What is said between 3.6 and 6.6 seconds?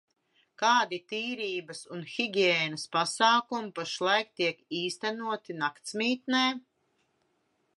pašlaik tiek īstenoti naktsmītnē?